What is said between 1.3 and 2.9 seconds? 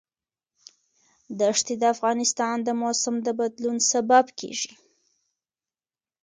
دښتې د افغانستان د